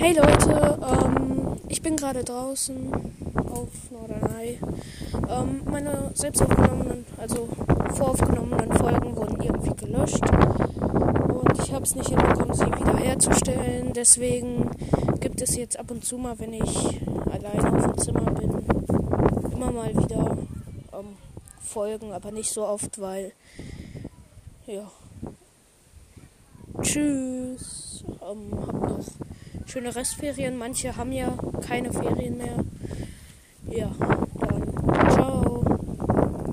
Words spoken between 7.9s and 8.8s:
voraufgenommenen